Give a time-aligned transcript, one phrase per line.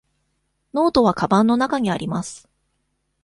[0.73, 2.49] ノートはかばんの中にあります。